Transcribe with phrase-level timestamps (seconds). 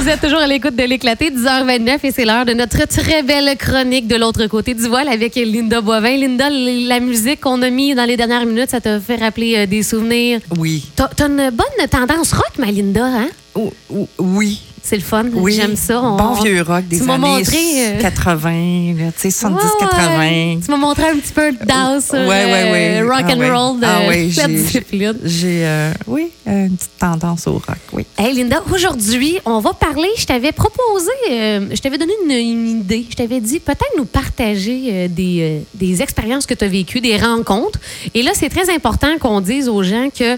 [0.00, 3.54] Vous êtes toujours à l'écoute de l'éclaté, 10h29, et c'est l'heure de notre très belle
[3.58, 6.16] chronique de l'autre côté du voile avec Linda Boivin.
[6.16, 9.66] Linda, la musique qu'on a mis dans les dernières minutes, ça t'a fait rappeler euh,
[9.66, 10.40] des souvenirs?
[10.58, 10.86] Oui.
[10.96, 13.28] T'as une bonne tendance rock, ma Linda, hein?
[13.54, 14.62] Ou- ou- oui.
[14.86, 15.24] C'est le fun.
[15.32, 15.54] Oui.
[15.54, 15.98] J'aime ça.
[16.02, 17.56] On- Bon vieux rock des Tu années montré,
[17.96, 20.60] euh, 80, là, tu sais, 70, Ouais, 80.
[20.62, 23.02] Tu m'as montré un petit peu de danse, Ouais, ouais, ouais.
[23.02, 23.50] rock Ah and ouais.
[23.50, 25.14] roll de Ah ouais, Led j'ai- Zeppelin.
[25.24, 28.04] J'ai, euh, oui, euh, une petite tendance au rock, oui.
[28.18, 30.08] Hey Linda, aujourd'hui, on va parler.
[30.18, 33.06] Je t'avais proposé, euh, je t'avais donné une, une idée.
[33.08, 37.00] Je t'avais dit peut-être nous partager euh, des, euh, des expériences que tu as vécues,
[37.00, 37.78] des rencontres.
[38.12, 40.36] Et là, c'est très important qu'on dise aux gens que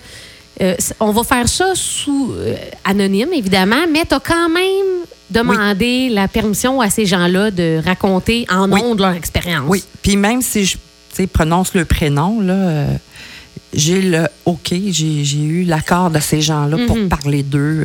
[0.60, 6.09] euh, on va faire ça sous euh, anonyme, évidemment, mais tu as quand même demandé
[6.09, 8.80] la permission à ces gens-là de raconter en Oui.
[8.84, 9.65] ondes leur expérience.
[9.69, 10.77] Oui, puis même si je
[11.32, 12.87] prononce le prénom, là, euh,
[13.74, 17.09] j'ai le OK, j'ai j'ai eu l'accord de ces gens-là pour Mhm.
[17.09, 17.84] parler d'eux.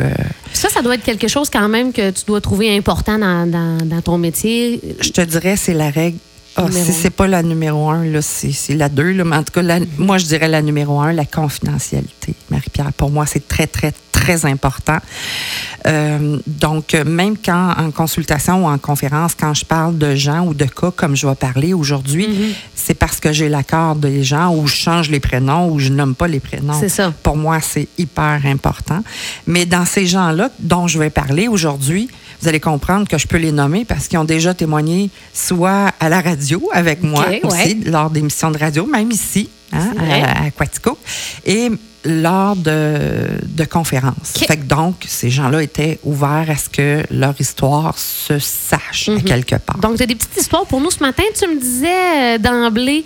[0.53, 3.86] Ça, ça doit être quelque chose quand même que tu dois trouver important dans, dans-
[3.86, 4.80] dans ton métier.
[5.02, 6.17] je te dirais, c'est la règle.
[6.57, 9.11] Ah, c'est pas la numéro un, c'est la deux.
[9.13, 12.91] Là, mais en tout cas, la- moi, je dirais la numéro un, la confidentialité, Marie-Pierre.
[12.93, 14.97] Pour moi, c'est très, très, très important.
[15.88, 20.53] Euh, donc, même quand en consultation ou en conférence, quand je parle de gens ou
[20.53, 22.53] de cas comme je vais parler aujourd'hui, Mm-hmm.
[22.75, 26.13] c'est parce que j'ai l'accord des gens ou je change les prénoms ou je nomme
[26.15, 26.77] pas les prénoms.
[26.80, 27.13] C'est ça.
[27.23, 29.02] Pour moi, c'est hyper important.
[29.47, 32.09] Mais dans ces gens-là dont je vais parler aujourd'hui,
[32.42, 36.09] vous allez comprendre que je peux les nommer parce qu'ils ont déjà témoigné soit à
[36.09, 37.42] la radio avec moi ouais.
[37.44, 40.98] aussi, lors d'émissions de radio, même ici, hein, à, à Quatico,
[41.45, 41.70] et
[42.03, 44.33] lors de, de conférences.
[44.48, 49.20] Fait que donc, ces gens-là étaient ouverts à ce que leur histoire se sache à
[49.22, 49.78] quelque part.
[49.78, 51.23] Donc, tu as des petites histoires pour nous ce matin.
[51.38, 53.03] Tu me disais euh, d'emblée,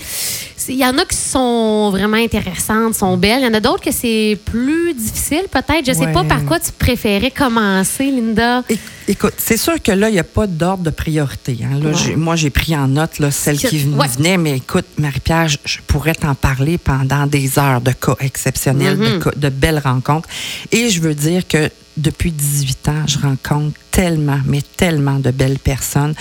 [0.70, 3.40] il y en a qui sont vraiment intéressantes, sont belles.
[3.42, 5.86] Il y en a d'autres que c'est plus difficile, peut-être.
[5.86, 6.14] Je sais Ouais.
[6.14, 8.64] pas par quoi tu préférais commencer, Linda.
[8.70, 8.78] É-
[9.08, 11.58] Écoute, c'est sûr que là, il n'y a pas d'ordre de priorité.
[11.64, 11.80] hein.
[11.82, 12.16] Là, Ouais.
[12.16, 14.08] moi, j'ai pris en note là, celles Que- qui ven- ouais.
[14.08, 18.98] venaient, mais écoute, Marie-Pierre, je, je pourrais t'en parler pendant des heures de cas exceptionnels,
[18.98, 19.14] Mm-hmm.
[19.20, 20.28] de, cas- de belles rencontres.
[20.72, 25.58] Et je veux dire que depuis 18 ans, je rencontre tellement, mais tellement de belles
[25.58, 26.14] personnes.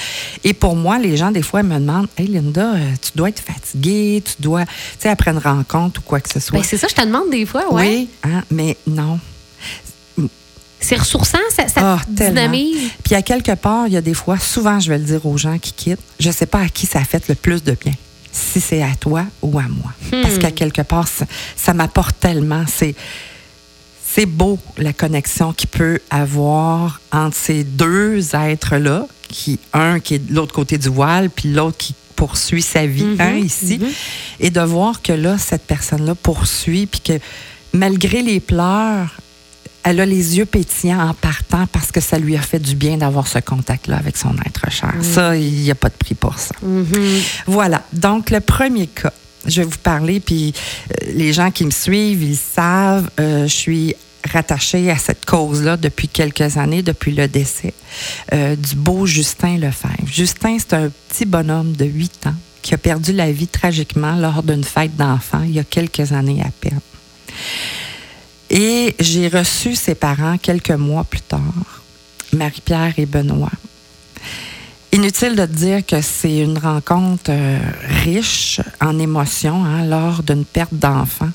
[0.44, 3.40] Et pour moi, les gens, des fois, me demandent Hey, Linda, euh, tu dois être
[3.40, 6.58] fatiguée, tu dois, tu sais, après une rencontre ou quoi que ce soit.
[6.58, 7.88] Ben, c'est ça, je te demande des fois, ouais.
[7.88, 9.18] Oui, hein, mais non.
[10.78, 12.42] C'est ressourçant, ça, ça tellement.
[12.42, 12.90] dynamise.
[13.02, 15.38] Puis à quelque part, il y a des fois, souvent je vais le dire aux
[15.38, 17.94] gens qui quittent, je sais pas à qui ça a fait le plus de bien.
[18.30, 19.92] Si c'est à toi ou à moi.
[20.22, 21.24] Parce qu'à quelque part, ça,
[21.56, 22.64] ça m'apporte tellement.
[22.66, 22.94] C'est,
[24.14, 30.18] c'est beau la connexion qu'il peut avoir entre ces deux êtres-là, qui, un qui est
[30.20, 33.80] de l'autre côté du voile, puis l'autre qui poursuit sa vie hein, ici.
[34.38, 37.14] Et de voir que là, cette personne-là poursuit, puis que
[37.72, 39.16] malgré les pleurs,
[39.82, 42.96] elle a les yeux pétillants en partant parce que ça lui a fait du bien
[42.98, 44.94] d'avoir ce contact-là avec son être cher.
[45.02, 46.54] Ça, il n'y a pas de prix pour ça.
[47.46, 47.82] Voilà.
[47.92, 49.12] Donc, le premier cas,
[49.46, 50.52] je vais vous parler, puis
[50.90, 53.94] euh, les gens qui me suivent, ils savent, euh, je suis
[54.32, 57.74] rattachée à cette cause-là depuis quelques années, depuis le décès
[58.32, 60.06] euh, du beau Justin Lefebvre.
[60.06, 64.42] Justin, c'est un petit bonhomme de 8 ans qui a perdu la vie tragiquement lors
[64.42, 66.80] d'une fête d'enfants il y a quelques années à peine.
[68.48, 71.82] Et j'ai reçu ses parents quelques mois plus tard,
[72.32, 73.50] Marie-Pierre et Benoît.
[75.04, 77.58] Inutile de te dire que c'est une rencontre euh,
[78.04, 81.28] riche en émotions hein, lors d'une perte d'enfant.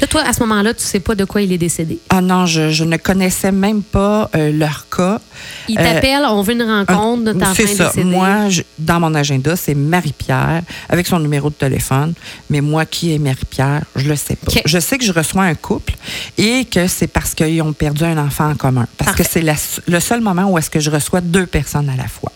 [0.00, 1.98] Là, toi, à ce moment-là, tu sais pas de quoi il est décédé.
[2.08, 5.20] Ah non, je, je ne connaissais même pas euh, leur cas.
[5.68, 7.92] Il Euh, t'appelle, on veut une rencontre de ta C'est ça.
[8.04, 12.14] Moi, je- dans mon agenda, c'est Marie-Pierre avec son numéro de téléphone.
[12.48, 14.50] Mais moi, qui est Marie-Pierre, je le sais pas.
[14.64, 15.92] Je sais que je reçois un couple
[16.38, 18.86] et que c'est parce qu'ils ont perdu un enfant en commun.
[18.96, 19.24] Parce Parfait.
[19.24, 22.32] que c'est le seul moment où est-ce que je reçois deux personnes à la fois.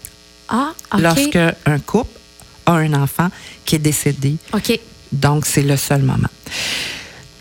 [0.48, 1.00] Ah, OK.
[1.00, 2.18] Lorsque un couple
[2.66, 3.28] a un enfant
[3.64, 4.78] qui est décédé, OK.
[5.12, 6.28] donc, c'est le seul moment.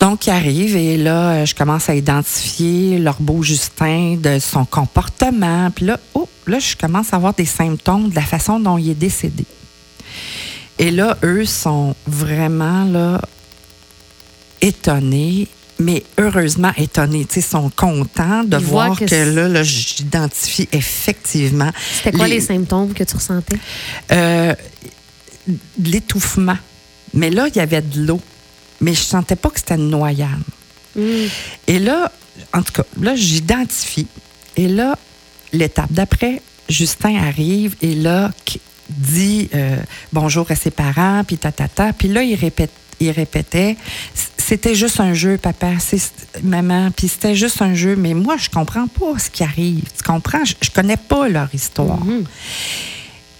[0.00, 4.66] Donc, il arrive et là, euh, je commence à identifier leur beau Justin, de son
[4.66, 5.70] comportement.
[5.70, 8.90] Puis là, oh, là, je commence à avoir des symptômes de la façon dont il
[8.90, 9.46] est décédé.
[10.78, 13.20] Et là, eux sont vraiment là
[14.60, 15.48] étonnés,
[15.78, 17.26] mais heureusement étonnés.
[17.28, 21.70] Sais, sont contents de Ils voir que là, là, j'identifie effectivement.
[21.96, 22.40] C'était quoi les...
[22.40, 23.58] symptômes que tu ressentais?
[24.12, 24.54] Euh,
[25.82, 26.58] l'étouffement.
[27.12, 28.20] Mais là, il y avait de l'eau.
[28.80, 30.30] Mais je sentais pas que c'était une noyade.
[30.96, 31.26] Hmm.
[31.66, 32.10] Et là,
[32.52, 34.06] en tout cas, là, j'identifie.
[34.56, 34.96] Et là,
[35.52, 38.30] l'étape d'après, Justin arrive et là,
[38.88, 39.76] dit euh,
[40.12, 41.92] bonjour à ses parents, puis tatata.
[41.92, 42.70] Puis là, il répète,
[43.00, 43.76] il répétait
[44.44, 46.02] c'était juste un jeu, papa, c'est
[46.42, 49.84] maman, puis c'était juste un jeu, mais moi, je comprends pas ce qui arrive.
[49.96, 50.44] Tu comprends?
[50.44, 52.04] Je, je connais pas leur histoire.
[52.04, 52.24] Mhm.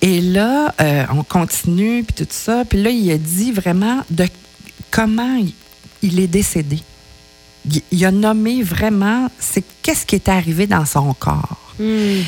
[0.00, 2.64] Et là, euh, on continue, puis tout ça.
[2.64, 4.26] Puis là, il a dit vraiment de
[4.90, 5.52] comment il,
[6.02, 6.80] il est décédé.
[7.70, 11.74] Il, il a nommé vraiment c'est qu'est-ce qui est arrivé dans son corps.
[11.78, 12.20] Hmm.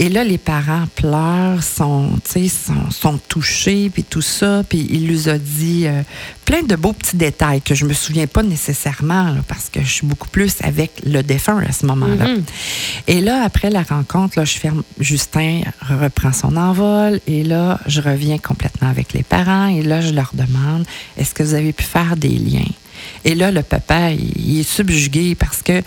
[0.00, 4.64] Et là, les parents pleurent, sont, sont, sont touchés, puis tout ça.
[4.66, 6.00] Puis il nous a dit euh,
[6.46, 9.92] plein de beaux petits détails que je me souviens pas nécessairement, là, parce que je
[9.92, 12.28] suis beaucoup plus avec le défunt à ce moment-là.
[12.28, 12.44] Mhm.
[13.08, 17.20] Et là, après la rencontre, là, je ferme, Justin reprend son envol.
[17.26, 19.66] Et là, je reviens complètement avec les parents.
[19.66, 20.86] Et là, je leur demande,
[21.18, 22.72] est-ce que vous avez pu faire des liens?
[23.26, 25.82] Et là, le papa, il, il est subjugué parce que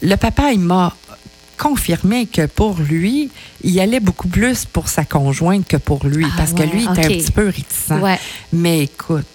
[0.00, 0.96] le papa, il m'a
[1.60, 3.30] confirmé que pour lui,
[3.62, 6.90] il allait beaucoup plus pour sa conjointe que pour lui, Ah parce que lui, il
[6.98, 8.00] était un petit peu réticent.
[8.00, 8.18] Ouais.
[8.52, 9.26] Mais écoute,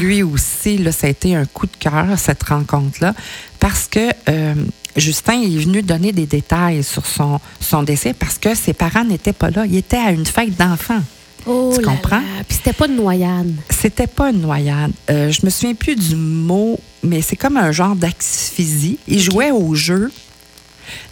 [0.00, 3.14] lui aussi, là, ça a été un coup de cœur, cette rencontre-là,
[3.60, 4.54] parce que euh,
[4.96, 9.32] Justin est venu donner des détails sur son, son décès parce que ses parents n'étaient
[9.32, 9.64] pas là.
[9.64, 11.00] Il était à une fête d'enfants.
[11.46, 12.16] Oh Tu comprends?
[12.18, 12.44] là.
[12.48, 13.54] Puis c'était pas de noyade.
[13.70, 14.92] C'était pas une noyade.
[15.10, 18.98] Euh, je me souviens plus du mot, mais c'est comme un genre d'asphyxie.
[19.08, 20.10] Ils jouaient au jeu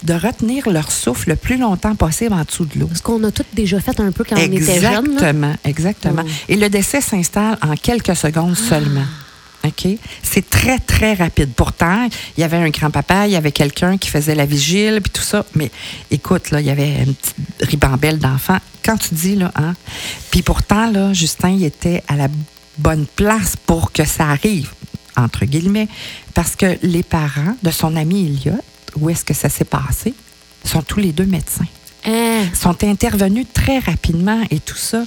[0.03, 2.89] de retenir leur souffle le plus longtemps possible en dessous de l'eau.
[2.93, 5.05] Ce qu'on a tous déjà fait un peu quand on était jeune.
[5.05, 6.23] Exactement, exactement.
[6.23, 6.49] Mm.
[6.49, 9.05] Et le décès s'installe en quelques secondes seulement.
[9.63, 9.87] OK?
[10.23, 11.51] C'est très, très rapide.
[11.55, 12.07] Pourtant,
[12.37, 15.21] il y avait un grand-papa, il y avait quelqu'un qui faisait la vigile, puis tout
[15.21, 15.45] ça.
[15.55, 15.71] Mais
[16.09, 18.59] écoute, là, il y avait une petite ribambelle d'enfants.
[18.83, 19.75] Quand tu dis, là, hein?
[20.31, 22.27] Puis pourtant, là, Justin, il était à la
[22.77, 24.71] bonne place pour que ça arrive,
[25.15, 25.87] entre guillemets,
[26.33, 28.59] parce que les parents de son ami Elliot,
[28.99, 30.13] où est-ce que ça s'est passé,
[30.63, 31.67] sont tous les deux médecins
[32.05, 32.45] Hein?
[32.53, 35.03] sont intervenus très rapidement et tout ça.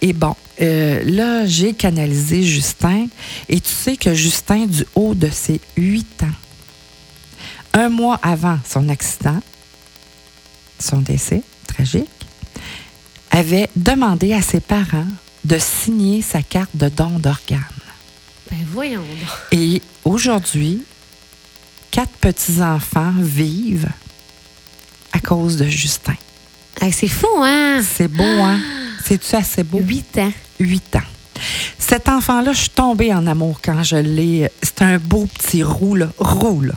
[0.00, 3.06] Et bon, euh, là, j'ai canalisé Justin.
[3.48, 6.36] Et tu sais que Justin, du haut de ses huit ans,
[7.72, 9.40] un mois avant son accident,
[10.78, 12.08] son décès tragique,
[13.30, 15.06] avait demandé à ses parents
[15.44, 17.60] de signer sa carte de don d'organes.
[18.50, 19.04] Ben voyons.
[19.52, 20.82] Et aujourd'hui,
[22.00, 23.90] quatre petits-enfants vivent
[25.12, 26.14] à cause de Justin.
[26.92, 27.82] C'est fou, hein?
[27.82, 28.58] C'est beau, hein?
[29.04, 29.80] C'est-tu assez beau?
[29.80, 30.32] Huit ans.
[30.58, 31.42] Huit ans.
[31.78, 34.50] Cet enfant-là, je suis tombée en amour quand je l'ai.
[34.62, 36.08] C'est un beau petit roux, là.
[36.18, 36.72] Roux, là.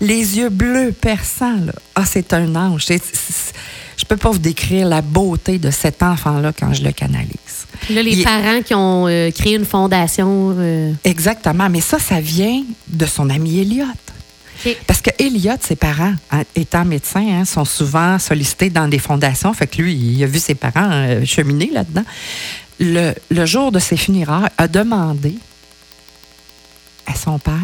[0.00, 1.72] Les yeux bleus perçants, là.
[1.94, 2.86] Ah, c'est un ange.
[2.86, 3.52] C'est-
[3.98, 7.66] je peux pas vous décrire la beauté de cet enfant-là quand je le canalise.
[7.82, 10.54] Puis là, les Il parents qui ont euh, créé une fondation.
[10.58, 11.68] euh, Exactement.
[11.68, 13.84] Mais ça, ça vient de son ami Elliot.
[14.86, 19.52] Parce que Elliot, ses parents, hein, étant médecins, hein, sont souvent sollicités dans des fondations.
[19.52, 22.04] Fait que lui, il a vu ses parents euh, cheminer là-dedans.
[22.80, 25.34] Le, le jour de ses funérailles, a demandé
[27.06, 27.54] à son père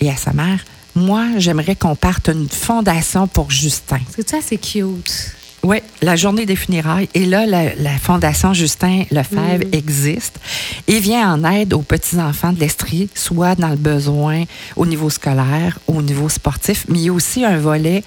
[0.00, 0.64] et à sa mère
[0.94, 4.00] Moi, j'aimerais qu'on parte une fondation pour Justin.
[4.14, 5.34] C'est ça, c'est cute?
[5.62, 7.08] Oui, la journée des funérailles.
[7.14, 9.74] Et là, la, la Fondation Justin Lefebvre Mm.
[9.74, 10.40] existe
[10.88, 14.44] et vient en aide aux petits-enfants de l'Estrie, soit dans le besoin
[14.76, 18.02] au niveau scolaire, au niveau sportif, mais il y a aussi un volet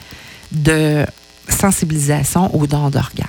[0.51, 1.05] de
[1.47, 3.27] sensibilisation aux dons d'organes.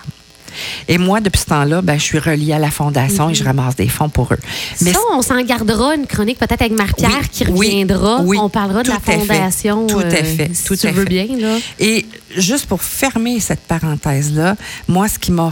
[0.89, 3.77] Et moi, depuis ce temps-là, ben, je suis reliée à la Fondation et je ramasse
[3.77, 4.39] des fonds pour eux.
[4.77, 8.21] ça, on s'en gardera une chronique peut-être avec Marie-Pierre Oui, qui reviendra.
[8.23, 9.87] oui, on parlera de la tout à fait, fondation.
[9.87, 11.57] tout à euh, fait, si tu veux bien, là.
[11.79, 14.57] Et juste pour fermer cette parenthèse-là,
[14.89, 15.51] moi, ce qui m'a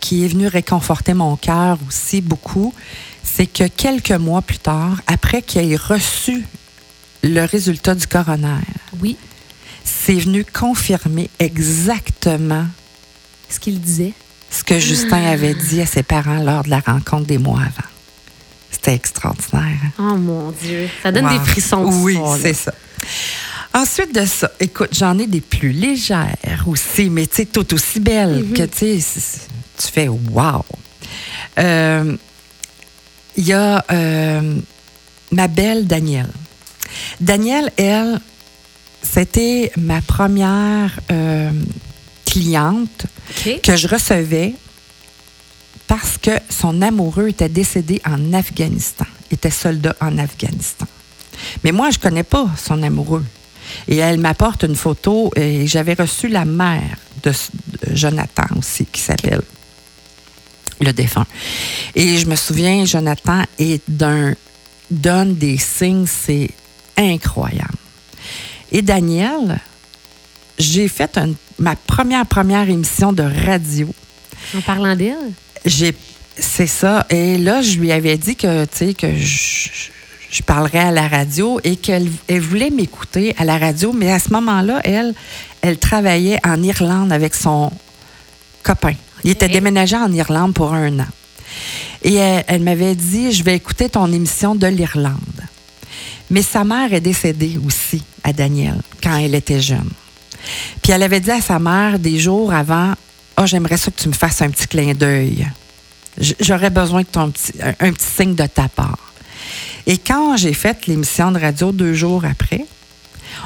[0.00, 2.74] qui est venu réconforter mon cœur aussi beaucoup,
[3.22, 6.44] c'est que quelques mois plus tard, après qu'il ait reçu
[7.22, 8.58] le résultat du coroner,
[9.00, 9.16] Oui,
[9.84, 12.66] c'est venu confirmer exactement
[13.48, 14.12] ce qu'il disait.
[14.52, 17.88] Ce que Justin avait dit à ses parents lors de la rencontre des mois avant.
[18.70, 19.62] C'était extraordinaire.
[19.98, 20.12] hein?
[20.12, 20.88] Oh mon Dieu.
[21.02, 21.32] Ça donne Wow.
[21.32, 21.84] des frissons.
[22.02, 22.72] Oui, c'est ça.
[23.74, 28.00] Ensuite de ça, écoute, j'en ai des plus légères aussi, mais tu sais, tout aussi
[28.00, 28.52] belles Mhm.
[28.52, 29.40] que tu sais,
[29.78, 30.64] tu fais wow.
[31.58, 32.16] Euh,
[33.36, 34.56] Il y a euh,
[35.30, 36.28] ma belle Danielle.
[37.18, 38.20] Danielle, elle,
[39.02, 41.50] c'était ma première euh,
[42.32, 43.06] cliente
[43.62, 44.54] que je recevais
[45.86, 50.86] parce que son amoureux était décédé en Afghanistan, était soldat en Afghanistan.
[51.62, 53.24] Mais moi, je ne connais pas son amoureux.
[53.88, 57.32] Et elle m'apporte une photo et j'avais reçu la mère de,
[57.92, 59.42] Jonathan aussi, qui s'appelle
[60.80, 61.26] le défunt.
[61.94, 64.34] Et je me souviens, Jonathan est d'un
[64.90, 66.50] donne des signes, c'est
[66.96, 67.78] incroyable.
[68.70, 69.60] Et Daniel,
[70.58, 71.18] j'ai fait
[71.58, 73.88] ma première première émission de radio.
[74.56, 75.32] En parlant d'elle?
[75.64, 75.94] J'ai
[76.38, 77.06] c'est ça.
[77.10, 79.68] Et là, je lui avais dit que, tu sais, que je-
[80.30, 84.18] je parlerais à la radio et qu'elle elle voulait m'écouter à la radio, mais à
[84.18, 85.14] ce moment-là, elle,
[85.60, 87.70] elle travaillait en Irlande avec son
[88.62, 88.94] copain.
[89.24, 91.06] Il était déménagé en Irlande pour un an.
[92.02, 95.18] Et elle, elle m'avait dit, je vais écouter ton émission de l'Irlande.
[96.30, 99.90] Mais sa mère est décédée aussi à Daniel quand elle était jeune.
[100.82, 102.92] Puis elle avait dit à sa mère des jours avant,
[103.38, 105.46] oh, j'aimerais ça que tu me fasses un petit clin d'œil.
[106.40, 109.12] J'aurais besoin de ton petit, un, signe de ta part.
[109.86, 112.66] Et quand j'ai fait l'émission de radio deux jours après,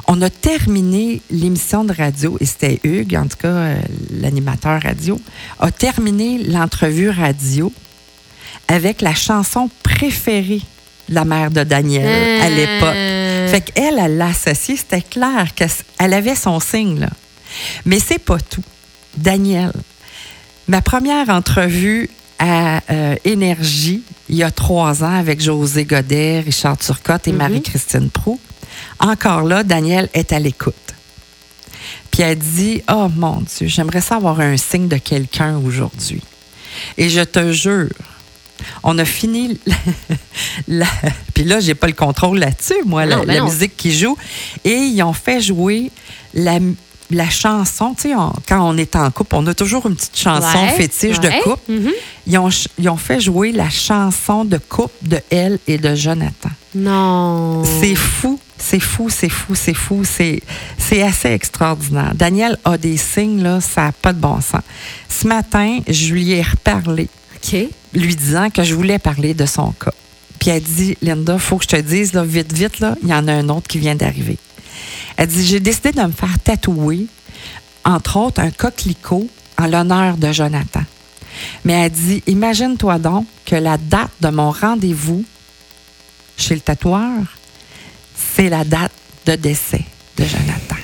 [0.09, 3.77] on a terminé l'émission de radio, et c'était Hugues, en tout cas euh,
[4.11, 5.21] l'animateur radio,
[5.61, 7.73] a terminé l'entrevue radio
[8.69, 10.63] avec la chanson préférée
[11.09, 13.26] de la mère de Daniel à l'époque.
[13.47, 13.51] Euh.
[13.51, 17.11] Fait qu'elle, elle l'a associé, c'était clair qu'elle avait son signe, là.
[17.85, 18.65] Mais c'est pas tout.
[19.17, 19.73] Daniel,
[20.69, 26.77] ma première entrevue à euh, Énergie, il y a trois ans, avec José Godet, Richard
[26.77, 28.39] Turcotte et Marie-Christine Prou,
[28.99, 30.75] encore là, Daniel est à l'écoute.
[32.11, 36.23] Puis elle dit Oh mon Dieu, j'aimerais ça avoir un signe de quelqu'un aujourd'hui.
[36.99, 37.89] Et je te jure,
[38.83, 39.59] on a fini.
[40.69, 40.87] la-
[41.35, 44.17] Puis là, j'ai pas le contrôle là-dessus, moi, la, Non, ben la musique qui joue.
[44.65, 45.91] Et ils ont fait jouer
[46.35, 46.59] la,
[47.11, 47.95] la chanson.
[47.95, 48.15] Tu sais,
[48.49, 51.31] quand on est en couple, on a toujours une petite chanson Ouais, fétiche ouais.
[51.31, 51.73] de couple.
[52.27, 55.95] Ils ont, ch- ils ont fait jouer la chanson de couple de elle et de
[55.95, 56.51] Jonathan.
[56.75, 57.63] Non.
[57.81, 60.43] C'est fou, c'est fou, c'est fou, c'est fou, c'est
[60.79, 62.13] c'est assez extraordinaire.
[62.15, 64.61] Daniel a des signes, là, ça n'a pas de bon sens.
[65.09, 67.57] Ce matin, je lui ai reparlé, OK.
[67.97, 69.93] Lui disant que je voulais parler de son cas.
[70.39, 73.15] Puis elle dit, Linda, faut que je te dise, là, vite, vite, là, il y
[73.15, 74.39] en a un autre qui vient d'arriver.
[75.17, 77.07] Elle dit, j'ai décidé de me faire tatouer,
[77.85, 80.83] entre autres, un coquelicot en l'honneur de Jonathan.
[81.65, 85.25] Mais elle dit, imagine-toi donc que la date de mon rendez-vous
[86.37, 87.23] chez le tatoueur,
[88.15, 88.93] c'est la date
[89.25, 89.85] de décès
[90.17, 90.76] de Jonathan.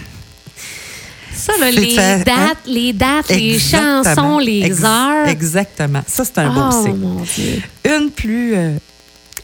[1.44, 2.18] Ça, là, C'est les ça, hein?
[2.24, 4.04] dates, les dates, les Exactement.
[4.04, 5.28] chansons, les Ex- heures.
[5.28, 6.02] Exactement.
[6.06, 6.96] Ça, c'est un beau oh, signe.
[6.96, 7.62] mon Dieu.
[7.84, 8.76] Une plus euh,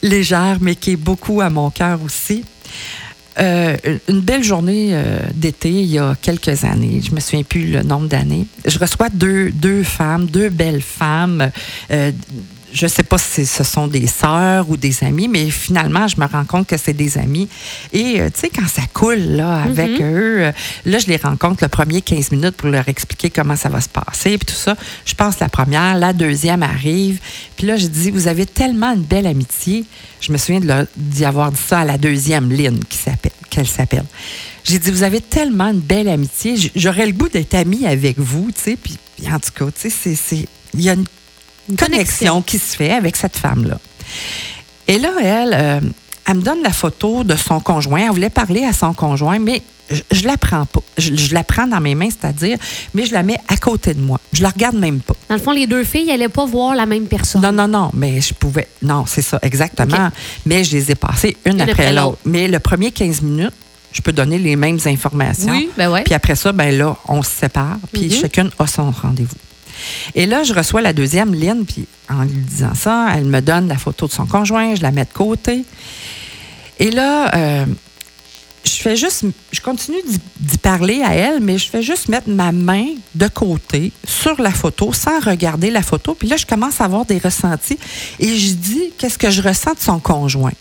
[0.02, 2.45] légère, mais qui est beaucoup à mon cœur aussi.
[3.40, 3.76] Euh,
[4.09, 7.00] une belle journée euh, d'été il y a quelques années.
[7.05, 8.47] Je me souviens plus le nombre d'années.
[8.64, 11.50] Je reçois deux, deux femmes, deux belles femmes.
[11.90, 12.11] Euh,
[12.73, 16.21] je ne sais pas si ce sont des sœurs ou des amis, mais finalement, je
[16.21, 17.49] me rends compte que c'est des amis.
[17.93, 20.53] Et euh, tu sais, quand ça coule là, avec eux, euh,
[20.85, 23.89] là, je les rencontre le premier 15 minutes pour leur expliquer comment ça va se
[23.89, 24.77] passer, puis tout ça.
[25.05, 27.21] Je passe la première, la deuxième arrive.
[27.57, 29.85] Puis là, je dis, vous avez tellement une belle amitié.
[30.21, 30.61] Je me souviens
[30.97, 32.81] d'y avoir dit ça à la deuxième ligne
[33.51, 34.05] qu'elle s'appelle.
[34.65, 36.57] J'ai dit, vous avez tellement une belle amitié.
[36.77, 38.77] J'aurais le goût d'être amie avec vous, tu sais.
[38.77, 41.07] Puis, en tout cas, tu sais, c'est, il y a une
[41.69, 43.79] Une connexion qui se fait avec cette femme-là.
[44.87, 45.81] Et là, elle, euh,
[46.27, 48.01] elle me donne la photo de son conjoint.
[48.07, 50.81] Elle voulait parler à son conjoint, mais je, je la prends pas.
[50.97, 52.57] Je, je la prends dans mes mains, c'est-à-dire,
[52.95, 54.19] mais je la mets à côté de moi.
[54.33, 55.15] Je la regarde même pas.
[55.29, 57.43] Dans le fond, les deux filles n'allaient pas voir la même personne.
[57.43, 58.69] Non, non, non, mais je pouvais.
[58.83, 60.11] Non, c'est ça, exactement.
[60.47, 62.19] Mais je les ai passées une, Une après, l'autre.
[62.25, 63.53] Mais le premier 15 minutes,
[63.93, 65.53] je peux donner les mêmes informations.
[65.53, 66.03] Oui, ben ouais.
[66.05, 68.11] Puis après ça, ben là, on se sépare, puis Mhm.
[68.21, 69.35] chacune a son rendez-vous.
[70.14, 73.68] Et là, je reçois la deuxième ligne, puis en lui disant ça, elle me donne
[73.68, 75.64] la photo de son conjoint, je la mets de côté.
[76.78, 77.66] Et là, euh,
[78.64, 82.28] je fais juste, je continue d'y- d'y parler à elle, mais je fais juste mettre
[82.28, 86.14] ma main de côté sur la photo sans regarder la photo.
[86.14, 87.78] Puis là, je commence à avoir des ressentis
[88.20, 90.52] et je dis qu'est-ce que je ressens de son conjoint?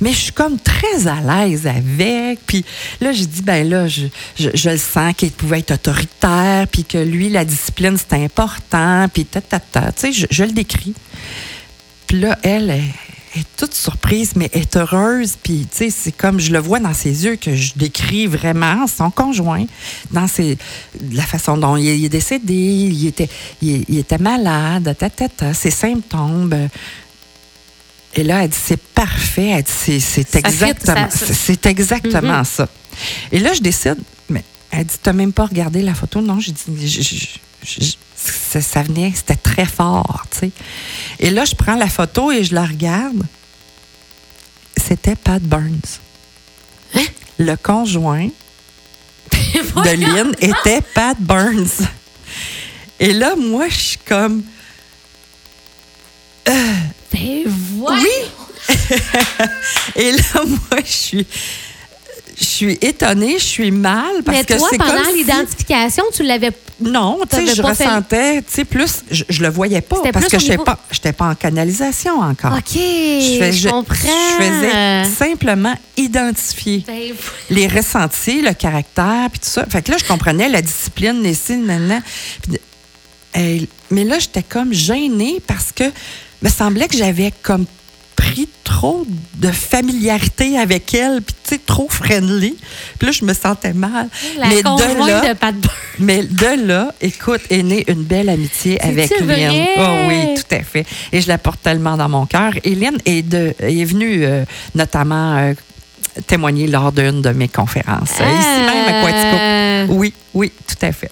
[0.00, 2.40] Mais je suis comme très à l'aise avec.
[2.46, 2.64] Puis
[3.00, 4.06] là, j'ai dit, ben là, je,
[4.38, 9.06] je, je le sens qu'il pouvait être autoritaire, puis que lui, la discipline, c'est important,
[9.12, 9.92] puis ta, ta, ta.
[9.92, 10.94] Tu sais, je, le décris.
[12.06, 12.82] Puis là, elle est,
[13.58, 15.36] toute surprise, mais est heureuse.
[15.42, 18.86] Puis, tu sais, c'est comme je le vois dans ses yeux que je décris vraiment
[18.86, 19.66] son conjoint,
[20.10, 20.56] dans ses,
[21.12, 23.28] la façon dont il est, il décédé, il était,
[23.60, 26.68] il, était malade, ta, ses symptômes.
[28.16, 29.48] Et là, elle dit, c'est parfait.
[29.48, 32.68] Elle dit, c'est, exactement, ça- c'est, c'est exactement ça.
[33.30, 33.98] Et là, je décide,
[34.30, 36.20] mais elle dit, t'as même pas regardé la photo?
[36.22, 40.50] Non, j'ai dit, je- je- je- ça, ça venait, c'était très fort, tu sais.
[41.20, 43.22] Et là, je prends la photo et je la regarde.
[44.78, 45.98] C'était Pat Burns.
[46.94, 47.04] Hein?
[47.38, 48.28] Le conjoint
[49.32, 51.86] de Lynn était Pat Burns.
[52.98, 54.42] Et là, moi, je suis comme,
[57.12, 57.44] Ben,
[57.92, 58.66] Oui!
[59.96, 61.26] Et là, moi, je suis.
[62.38, 66.22] je suis étonnée, je suis mal parce Mais que toi, pendant comme si- l'identification, tu
[66.24, 66.50] l'avais.
[66.80, 70.26] Non, tu sais, je pas ressentais, tu sais, plus, je, je le voyais pas parce
[70.26, 72.52] que je n'étais niveau- pas, j'étais pas en canalisation encore.
[72.52, 73.94] OK, je, fais- je- comprends.
[73.96, 77.14] je faisais simplement identifier Ben,
[77.48, 79.64] les ressentis, le caractère, puis tout ça.
[79.70, 82.02] Fait que là, je comprenais la discipline, les signes, maintenant.
[83.90, 85.84] mais là, j'étais comme gênée parce que
[86.42, 87.66] me semblait que j'avais comme
[88.16, 92.56] pris trop de familiarité avec elle, puis tu sais, trop friendly.
[92.98, 94.08] Puis là, je me sentais mal.
[94.38, 99.10] la mais de là, de mais de là, écoute, est née une belle amitié avec
[99.20, 99.66] Lynn.
[99.78, 100.86] Oh oui, tout à fait.
[101.12, 102.52] Et je la porte tellement dans mon cœur.
[102.64, 105.54] Et Lynn est, de, est venue euh, notamment euh,
[106.26, 108.10] témoigner lors d'une de mes conférences.
[108.20, 109.36] euh, Ici même à Quatico.
[109.36, 111.10] Euh, Oui, oui, tout à fait.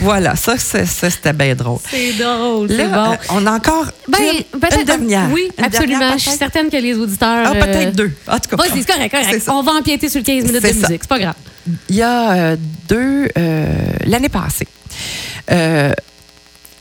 [0.00, 1.78] Voilà, ça, c'était bien drôle.
[1.90, 3.12] C'est drôle, c'est bon.
[3.12, 5.28] euh, on a encore Ben, une, peut-être- une dernière.
[5.32, 5.98] Oui, Une absolument.
[5.98, 7.44] dernière, je suis certaine que les auditeurs.
[7.46, 8.12] Ah, euh, peut-être deux.
[8.28, 8.62] En tout cas.
[8.72, 9.42] C'est correct.
[9.48, 10.72] On va empiéter sur le 15 minutes de ça.
[10.72, 10.86] musique.
[11.02, 11.34] C'est pas grave.
[11.88, 12.56] Il y a euh,
[12.88, 13.66] deux, euh,
[14.06, 14.68] l'année passée,
[15.50, 15.92] euh,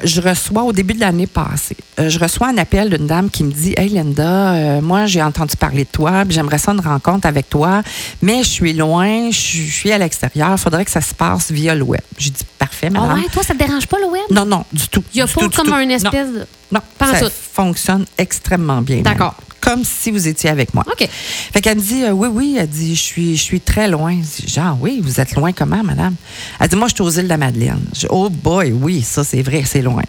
[0.04, 3.44] je reçois, au début de l'année passée, euh, je reçois un appel d'une dame qui
[3.44, 6.80] me dit Hey Linda, euh, moi j'ai entendu parler de toi, puis j'aimerais ça une
[6.82, 7.82] rencontre avec toi,
[8.22, 11.76] mais je suis loin, je suis- à l'extérieur, il faudrait que ça se passe via
[11.76, 12.02] le web.
[12.18, 13.20] J'ai dit Parfait, Ah madame.
[13.20, 14.22] ouais, toi, ça te dérange pas le web?
[14.32, 15.04] Non, non, du tout.
[15.14, 15.74] Il y a pas tout, comme tout.
[15.74, 15.92] un Non.
[15.92, 16.46] espèce de.
[16.72, 17.32] Non, Pas ça tout.
[17.52, 19.02] fonctionne extrêmement bien.
[19.02, 19.36] D'accord.
[19.64, 20.84] Comme si vous étiez avec moi.
[20.88, 21.08] OK.
[21.10, 24.14] Fait qu'elle me dit, euh, oui, oui, elle dit, je suis, je suis très loin.
[24.22, 26.16] Je dis, genre, oui, vous êtes loin comment, madame?
[26.60, 27.80] Elle dit, moi, je suis aux îles de la Madeleine.
[27.94, 30.04] Je dis, oh boy, oui, ça, c'est vrai, c'est loin.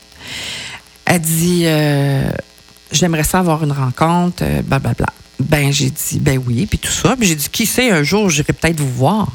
[1.04, 2.28] Elle dit, euh,
[2.90, 5.06] j'aimerais ça avoir une rencontre, euh, blablabla.
[5.38, 7.14] Ben, j'ai dit, ben oui, puis tout ça.
[7.16, 9.28] Puis j'ai dit, qui sait, un jour, j'irai peut-être vous voir.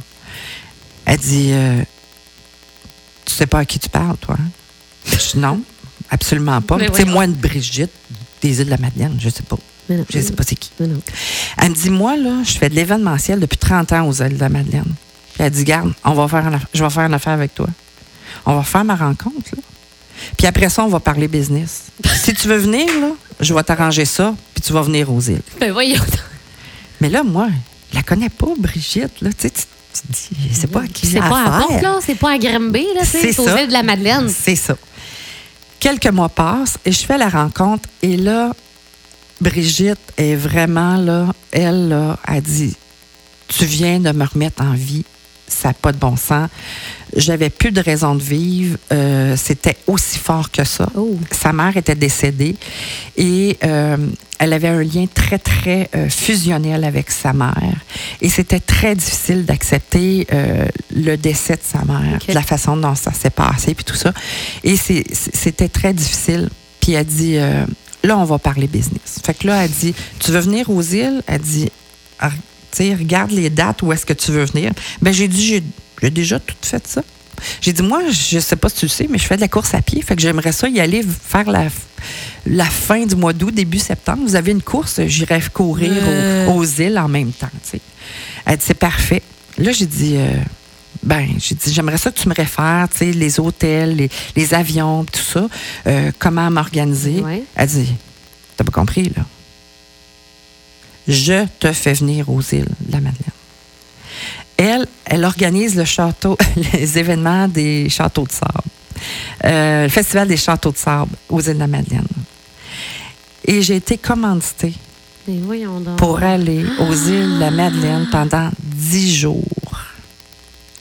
[1.06, 1.82] Elle dit, euh,
[3.26, 4.36] tu sais pas à qui tu parles, toi?
[4.38, 4.50] hein?
[5.06, 5.62] Je dis, non,
[6.10, 6.76] absolument pas.
[6.78, 7.12] Mais Tu sais, voyons.
[7.14, 7.92] moi, une Brigitte
[8.42, 9.58] des îles de la Madeleine, je sais pas.
[9.90, 10.72] Mais non, Je sais pas c'est qui.
[10.80, 10.88] mais.
[11.58, 14.40] Elle me dit, moi, là, je fais de l'événementiel depuis 30 ans aux îles de
[14.40, 14.94] la Madeleine.
[15.34, 17.68] Puis elle dit, garde, on va faire une je vais faire une affaire avec toi.
[18.46, 19.62] On va faire ma rencontre, là.
[20.38, 21.86] Puis après ça, on va parler business.
[22.24, 25.42] si tu veux venir, là, je vais t'arranger ça, puis tu vas venir aux îles.
[25.60, 26.02] Ben voyons.
[27.02, 27.48] Mais là, moi,
[27.92, 29.30] je la connais pas, Brigitte, là.
[29.32, 31.60] Tu sais, tu, dis, c'est pas à qui C'est pas à.
[31.62, 32.00] Porte, là.
[32.06, 33.06] C'est pas à Grimby, là.
[33.06, 34.30] sais, C'est aux îles de la Madeleine.
[34.30, 34.76] C'est ça.
[35.80, 38.52] Quelques mois passent et je fais la rencontre et là,
[39.42, 42.76] Brigitte est vraiment là, elle là, a dit,
[43.48, 45.06] tu viens de me remettre en vie,
[45.48, 46.50] ça n'a pas de bon sens.
[47.16, 50.88] J'avais plus de raison de vivre, euh, c'était aussi fort que ça.
[50.96, 51.18] Oh.
[51.32, 52.56] Sa mère était décédée
[53.18, 53.98] et euh,
[54.38, 57.78] elle avait un lien très, très euh, fusionnel avec sa mère.
[58.22, 60.28] Et c'était très difficile d'accepter
[60.94, 62.28] le décès de sa mère, Ok.
[62.28, 64.14] de la façon dont ça s'est passé, puis tout ça.
[64.64, 66.50] Et c'était très difficile.
[66.80, 67.38] Puis elle dit,
[68.04, 69.20] là, on va parler business.
[69.26, 71.22] Fait que là, elle dit, tu veux venir aux îles?
[71.28, 71.70] Elle dit,
[72.20, 72.32] Ah,
[72.80, 74.72] regarde les dates où est-ce que tu veux venir.
[75.02, 75.62] Ben j'ai dit,
[76.02, 77.02] j'ai déjà tout fait ça.
[77.62, 79.48] J'ai dit, moi, je sais pas si tu le sais, mais je fais de la
[79.48, 80.02] course à pied.
[80.02, 81.68] Fait que j'aimerais ça y aller faire la,
[82.46, 84.24] la fin du mois d'août, début septembre.
[84.26, 86.48] Vous avez une course, j'irai courir Euh.
[86.48, 87.50] aux, aux îles en même temps.
[87.64, 87.82] tu sais.
[88.46, 89.24] Elle dit, c'est parfait.
[89.58, 90.36] Là, j'ai dit, euh,
[91.04, 94.54] ben, j'ai dit, j'aimerais ça que tu me réfères, tu sais, les hôtels, les, les
[94.54, 95.48] avions, tout ça,
[95.88, 97.22] euh, comment m'organiser?
[97.22, 97.44] Ouais.
[97.56, 97.96] Elle dit,
[98.58, 99.24] t'as pas compris, là.
[101.08, 103.32] Je te fais venir aux îles de la Madeleine.
[104.58, 106.38] Elle, elle organise le château,
[106.74, 108.70] les événements des châteaux de sable.
[109.46, 112.06] Euh, le festival des châteaux de sable aux îles de la Madeleine.
[113.46, 114.74] Et j'ai été commanditée
[115.98, 119.44] pour aller aux îles de la Madeleine pendant dix jours.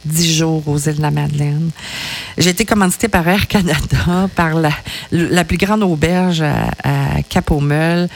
[0.04, 1.70] Dix jours aux îles de la Madeleine.
[2.38, 4.70] J'ai été commanditée par Air Canada, par la,
[5.10, 8.08] la plus grande auberge à, à Cap-au-Meul.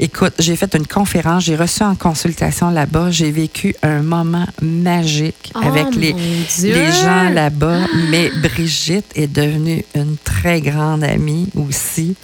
[0.00, 5.52] Écoute, j'ai fait une conférence, j'ai reçu en consultation là-bas, j'ai vécu un moment magique
[5.54, 6.14] Oh, avec les,
[6.62, 7.80] les gens là-bas.
[8.10, 12.14] Mais Brigitte est devenue une très grande amie aussi.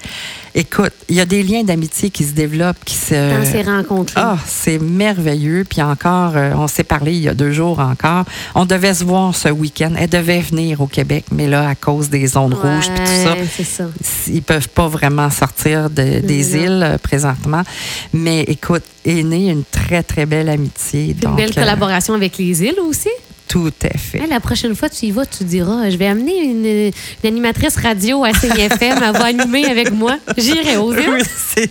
[0.57, 3.15] Écoute, il y a des liens d'amitié qui se développent, qui se...
[3.15, 4.37] Dans ces rencontres-là.
[4.37, 5.65] Ah, c'est merveilleux.
[5.69, 8.25] Puis encore, euh, on s'est parlé il y a deux jours encore.
[8.55, 9.93] On devait se voir ce week-end.
[9.99, 13.65] Elle devait venir au Québec, mais là, à cause des zones rouges puis tout ça,
[13.65, 13.85] ça.
[14.29, 16.63] ils peuvent pas vraiment sortir de- des Non.
[16.65, 17.63] îles euh, présentement.
[18.13, 21.07] Mais écoute, est née une très, très belle amitié.
[21.09, 23.11] Une Donc, belle euh, collaboration avec les îles aussi?
[23.49, 24.27] Tout à fait.
[24.27, 26.93] La prochaine fois, tu y vas, tu diras je vais amener une, une
[27.29, 30.19] animatrice radio à CIFM, elle va animer avec moi.
[30.37, 31.09] J'irai îles.
[31.11, 31.21] Oui,
[31.53, 31.71] c'est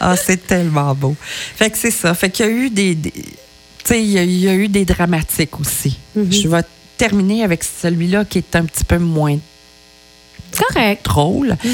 [0.00, 1.16] ah, c'est tellement beau.
[1.56, 2.14] Fait que c'est ça.
[2.14, 2.94] Fait qu'il y a eu des.
[2.94, 5.98] des- tu sais, il y, a- il y a eu des dramatiques aussi.
[6.14, 6.30] Mhm.
[6.32, 6.62] Je vais
[6.96, 9.38] terminer avec celui-là qui est un petit peu moins
[10.56, 11.04] Correct.
[11.04, 11.56] drôle.
[11.64, 11.70] Mhm.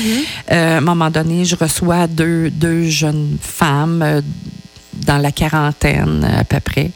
[0.52, 4.20] Euh, à un moment donné, je reçois deux, deux jeunes femmes, euh,
[5.06, 6.90] dans la quarantaine à peu près,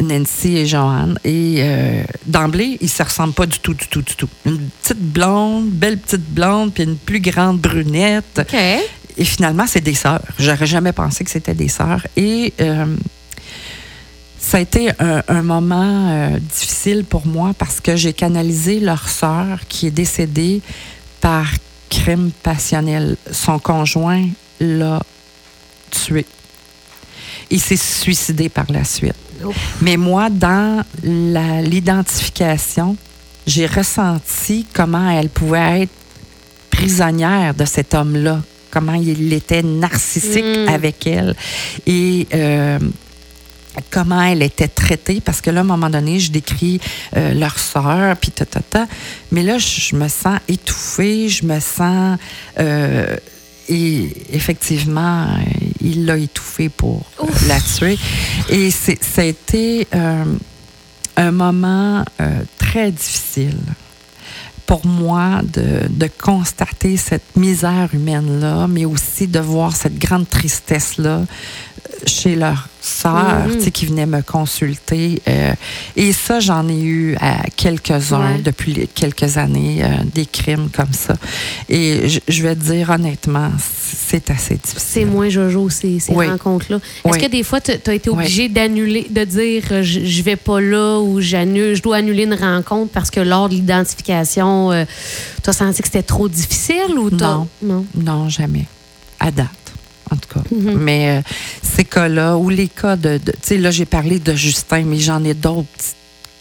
[0.00, 1.18] Nancy et Joanne.
[1.24, 4.28] Et euh, d'emblée, ils se ressemblent pas du tout, du tout, du tout.
[4.46, 8.40] Une petite blonde, belle petite blonde, puis une plus grande brunette.
[8.40, 8.58] OK.
[9.16, 10.22] Et finalement, c'est des sœurs.
[10.38, 12.06] J'aurais jamais pensé que c'était des sœurs.
[12.16, 12.96] Et euh,
[14.38, 19.08] ça a été un, un moment euh, difficile pour moi parce que j'ai canalisé leur
[19.08, 20.60] sœur qui est décédée
[21.20, 21.46] par
[21.88, 23.16] crime passionnel.
[23.30, 24.26] Son conjoint
[24.60, 25.00] l'a
[25.90, 26.26] tué.
[27.50, 29.14] Il s'est suicidé par la suite.
[29.44, 29.56] Ouf.
[29.82, 32.96] Mais moi, dans l'identification,
[33.46, 35.92] j'ai ressenti comment elle pouvait être
[36.70, 40.68] prisonnière de cet homme-là, comment il était narcissique Mm.
[40.68, 41.36] avec elle
[41.86, 42.78] et euh,
[43.90, 46.80] comment elle était traitée, parce que là, à un moment donné, je décris
[47.16, 48.86] euh, leur sœur, puis ta, ta, ta.
[49.30, 52.18] Mais là, je me sens étouffée, je me sens...
[52.58, 53.16] euh,
[53.68, 55.26] et effectivement,
[55.80, 57.48] il l'a étouffée pour Ouf.
[57.48, 57.98] la tuer.
[58.48, 60.24] Et c'est- ça a été euh,
[61.16, 63.56] un moment euh, très difficile
[64.66, 71.22] pour moi de, de constater cette misère humaine-là, mais aussi de voir cette grande tristesse-là
[72.06, 75.22] chez leur sœur, tu sais, qui venait me consulter.
[75.28, 75.52] euh,
[75.96, 78.38] et ça, j'en ai eu à quelques-uns Ouais.
[78.42, 81.14] depuis quelques années, euh, des crimes comme ça.
[81.68, 84.78] Et je, vais te dire honnêtement, c'est assez difficile.
[84.78, 86.26] C'est moins jojo, ces, ces Oui.
[86.28, 86.76] rencontres-là.
[87.04, 87.20] Est-ce Oui.
[87.20, 88.16] que des fois, tu as été Oui.
[88.18, 92.24] obligé d'annuler, de dire euh, je, je vais pas là ou j'annule, je dois annuler
[92.24, 94.70] une rencontre parce que lors de l'identification,
[95.42, 97.48] tu as senti que c'était trop difficile ou Non.
[97.62, 97.86] Non?
[97.94, 98.66] Non, jamais.
[99.20, 99.48] Date,
[100.10, 100.42] en tout cas.
[100.50, 100.78] Mhm.
[100.78, 101.22] Mais euh,
[101.62, 103.18] ces cas-là, ou les cas de.
[103.18, 105.66] tu sais, là, j'ai parlé de Justin, mais j'en ai d'autres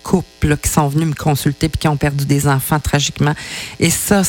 [0.04, 3.34] couples qui sont venus me consulter puis qui ont perdu des enfants tragiquement.
[3.80, 4.24] Et ça,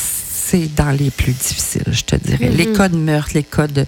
[0.46, 2.48] c'est dans les plus difficiles, je te dirais.
[2.50, 2.76] Les Mhm.
[2.76, 3.86] cas de meurtre, les cas de.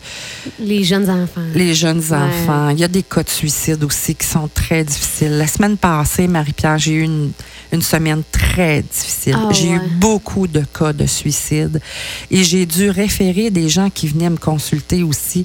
[0.60, 1.40] Les jeunes enfants.
[1.54, 2.16] Les jeunes Ouais.
[2.16, 2.68] enfants.
[2.70, 5.36] Il y a des cas de suicide aussi qui sont très difficiles.
[5.38, 7.30] La semaine passée, Marie-Pierre, j'ai eu une,
[7.72, 9.36] une semaine très difficile.
[9.38, 11.80] Ah, j'ai eu beaucoup de cas de suicide
[12.30, 15.44] et j'ai dû référer des gens qui venaient me consulter aussi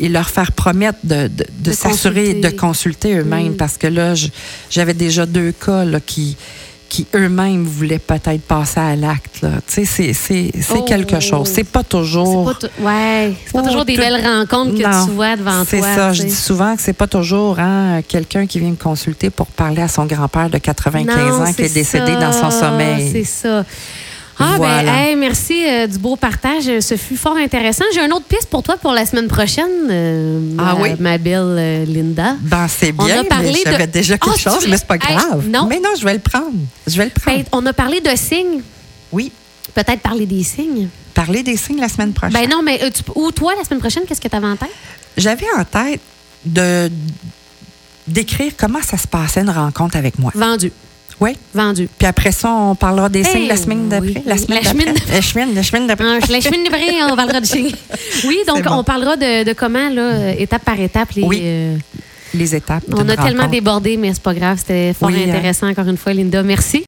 [0.00, 3.56] et leur faire promettre de, de- de De s'assurer de consulter eux-mêmes Mm.
[3.56, 4.14] parce que là,
[4.70, 6.36] j'avais déjà deux cas là, qui
[6.90, 9.40] qui eux-mêmes voulaient peut-être passer à l'acte.
[9.40, 9.52] là.
[9.66, 10.82] Tu sais, c'est- c'est c'est Oh.
[10.82, 11.48] quelque chose.
[11.50, 12.52] C'est pas toujours...
[12.60, 15.36] C'est pas, ouais, c'est pas Oh, toujours des tout- belles rencontres que Non, tu vois
[15.36, 15.94] devant C'est toi.
[15.94, 19.30] ça, tu je dis souvent que c'est pas toujours hein, quelqu'un qui vient me consulter
[19.30, 22.32] pour parler à son grand-père de 95 Non, ans qui c'est est décédé ça, dans
[22.32, 23.08] son sommeil.
[23.12, 23.64] C'est ça.
[24.40, 24.82] Ah, Voilà.
[24.82, 26.68] ben, hey, merci euh, du beau partage.
[26.68, 27.84] Euh, Ce fut fort intéressant.
[27.94, 30.90] J'ai une autre piste pour toi pour la semaine prochaine, euh, Ah ma, oui?
[30.98, 32.36] ma belle euh, Linda.
[32.40, 34.76] Ben, c'est On bien, a parlé mais de- j'avais déjà quelque Ah, tu chose, mais
[34.78, 35.46] c'est pas Hey, grave.
[35.48, 35.66] non.
[35.66, 36.52] Mais non, je vais le prendre.
[36.86, 37.36] Je vais le prendre.
[37.38, 38.62] Ben, on a parlé de signes.
[39.12, 39.30] oui.
[39.72, 40.88] Peut-être parler des signes.
[41.14, 42.32] Parler des signes la semaine prochaine.
[42.40, 44.56] Ben non, mais euh, tu- ou toi, la semaine prochaine, qu'est-ce que tu avais en
[44.56, 44.68] tête?
[45.16, 46.00] J'avais en tête
[46.44, 46.90] de
[48.08, 50.32] d'écrire comment ça se passait une rencontre avec moi.
[50.34, 50.72] Vendu.
[51.20, 51.36] Oui.
[51.54, 51.88] Vendu.
[51.98, 54.08] Puis après ça, on parlera des signes la semaine d'après.
[54.16, 54.22] oui.
[54.24, 54.72] La semaine La d'après.
[54.72, 54.94] semaine
[55.86, 56.06] La d'après.
[56.06, 57.72] Ah, La semaine d'après, on parlera de signes.
[58.26, 58.70] Oui, donc bon.
[58.78, 61.40] on parlera de, de comment, là, étape par étape, les, Oui.
[61.42, 61.76] euh,
[62.34, 62.84] Les étapes.
[62.92, 63.50] On a tellement rencontre.
[63.50, 64.58] débordé, mais c'est pas grave.
[64.58, 65.28] C'était fort Oui, hein.
[65.28, 66.42] intéressant, encore une fois, Linda.
[66.42, 66.78] Merci.